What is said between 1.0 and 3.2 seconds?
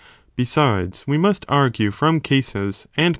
(we must argue) from cases, and con